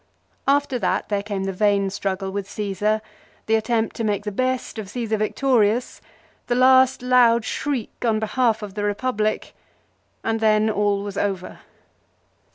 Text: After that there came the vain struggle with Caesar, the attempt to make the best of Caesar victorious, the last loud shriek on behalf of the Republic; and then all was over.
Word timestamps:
After 0.47 0.79
that 0.79 1.09
there 1.09 1.21
came 1.21 1.43
the 1.43 1.53
vain 1.53 1.91
struggle 1.91 2.31
with 2.31 2.49
Caesar, 2.49 3.03
the 3.45 3.53
attempt 3.53 3.95
to 3.97 4.03
make 4.03 4.23
the 4.25 4.31
best 4.31 4.79
of 4.79 4.89
Caesar 4.89 5.15
victorious, 5.17 6.01
the 6.47 6.55
last 6.55 7.03
loud 7.03 7.45
shriek 7.45 7.91
on 8.03 8.17
behalf 8.19 8.63
of 8.63 8.73
the 8.73 8.83
Republic; 8.83 9.53
and 10.23 10.39
then 10.39 10.71
all 10.71 11.03
was 11.03 11.19
over. 11.19 11.59